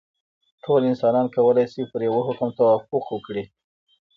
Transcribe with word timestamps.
ټول 0.63 0.81
انسانان 0.91 1.25
کولای 1.35 1.65
شي 1.73 1.81
پر 1.91 1.99
یوه 2.07 2.21
حکم 2.29 2.49
توافق 2.59 3.03
وکړي. 3.09 3.43